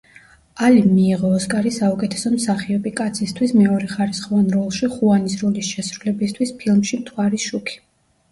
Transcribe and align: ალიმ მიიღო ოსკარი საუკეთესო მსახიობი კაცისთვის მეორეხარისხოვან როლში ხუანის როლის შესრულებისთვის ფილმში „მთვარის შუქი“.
ალიმ 0.67 0.85
მიიღო 0.91 1.29
ოსკარი 1.39 1.71
საუკეთესო 1.75 2.29
მსახიობი 2.37 2.93
კაცისთვის 3.01 3.53
მეორეხარისხოვან 3.59 4.49
როლში 4.55 4.89
ხუანის 4.95 5.35
როლის 5.43 5.69
შესრულებისთვის 5.75 6.55
ფილმში 6.63 7.03
„მთვარის 7.03 7.47
შუქი“. 7.53 7.77